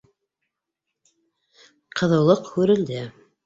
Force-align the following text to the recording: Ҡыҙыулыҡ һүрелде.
Ҡыҙыулыҡ 2.03 2.53
һүрелде. 2.57 3.07